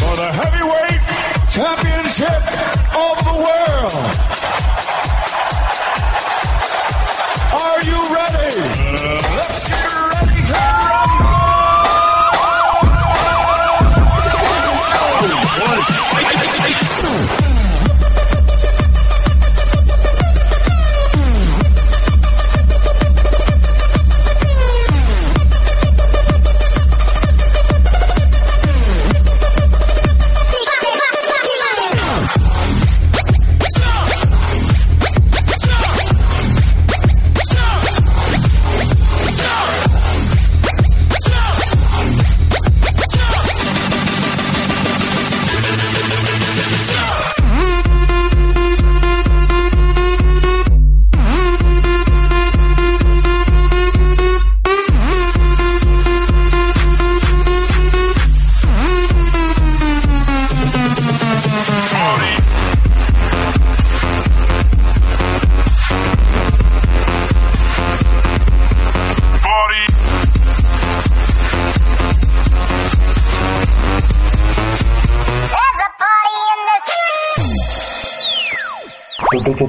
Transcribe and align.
For 0.00 0.16
the 0.16 0.32
heavyweight 0.32 1.02
championship 1.50 2.40
of 2.96 3.16
the 3.22 3.36
world. 3.44 3.92
Are 7.52 7.80
you 7.84 8.00
ready? 8.14 8.79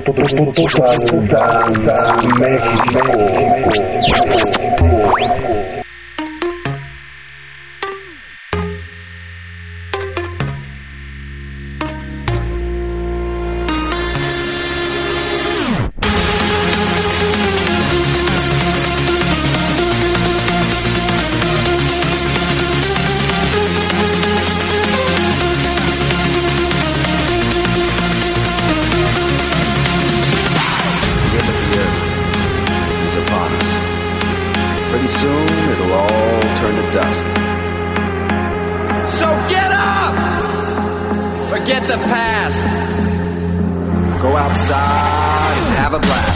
The 0.04 0.92
the 41.92 41.98
past. 41.98 42.64
Go 44.22 44.38
outside 44.38 45.58
and 45.58 45.76
have 45.76 45.94
a 45.94 46.00
blast, 46.00 46.31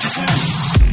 Just 0.00 0.83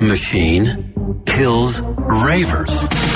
machine 0.00 1.22
kills 1.26 1.82
ravers. 1.82 3.13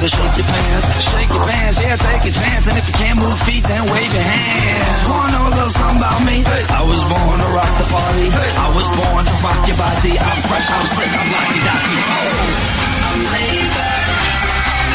better 0.00 0.16
shake 0.16 0.36
your 0.40 0.48
pants. 0.48 0.86
Shake 1.12 1.28
your 1.28 1.44
pants, 1.44 1.76
yeah, 1.80 1.96
take 1.96 2.24
a 2.24 2.32
chance. 2.32 2.64
And 2.68 2.78
if 2.78 2.86
you 2.88 2.94
can't 2.94 3.18
move 3.18 3.38
feet, 3.44 3.64
then 3.64 3.82
wave 3.92 4.12
your 4.12 4.22
hands. 4.22 4.96
Wanna 5.10 5.32
know 5.32 5.44
a 5.44 5.52
little 5.52 5.74
something 5.76 6.00
about 6.00 6.20
me? 6.24 6.36
Hey. 6.40 6.64
I 6.72 6.82
was 6.88 7.02
born 7.12 7.36
to 7.44 7.48
rock 7.52 7.72
the 7.80 7.86
party. 7.92 8.26
Hey. 8.32 8.50
I 8.64 8.68
was 8.76 8.88
born 8.96 9.22
to 9.28 9.34
rock 9.44 9.60
your 9.68 9.76
body. 9.76 10.12
I'm 10.16 10.40
fresh, 10.48 10.68
I'm 10.72 10.86
slick, 10.94 11.12
I'm 11.20 11.28
locky 11.36 11.60
docky. 11.68 11.98
Oh, 12.00 13.08
I'm 13.08 13.20
laid 13.34 13.68
back. 13.76 14.08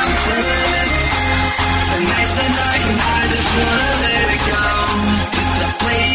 I'm 0.01 0.11
fearless. 0.25 0.95
Tonight's 1.91 2.33
the 2.39 2.47
night, 2.61 2.83
and 2.89 2.99
I 3.13 3.19
just 3.33 3.49
wanna 3.57 3.91
let 4.05 4.25
it 4.35 4.43
go. 4.49 4.65
It's 5.37 5.81
a. 6.11 6.14